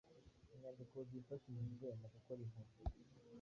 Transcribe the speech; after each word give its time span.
Inyandiko 0.53 0.95
zifashishijwe 1.09 1.87
mu 1.99 2.07
gukora 2.13 2.39
inkuru: 2.45 2.71